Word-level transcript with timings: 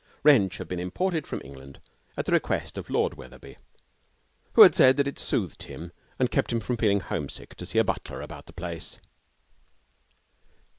Wrench 0.23 0.57
had 0.57 0.67
been 0.67 0.79
imported 0.79 1.27
from 1.27 1.43
England 1.45 1.79
at 2.17 2.25
the 2.25 2.31
request 2.31 2.75
of 2.75 2.89
Lord 2.89 3.13
Wetherby, 3.13 3.55
who 4.53 4.63
had 4.63 4.73
said 4.73 4.97
that 4.97 5.07
it 5.07 5.19
soothed 5.19 5.61
him 5.61 5.91
and 6.17 6.31
kept 6.31 6.51
him 6.51 6.59
from 6.59 6.75
feeling 6.77 7.01
home 7.01 7.29
sick 7.29 7.53
to 7.57 7.67
see 7.67 7.77
a 7.77 7.83
butler 7.83 8.19
about 8.23 8.47
the 8.47 8.51
place. 8.53 8.99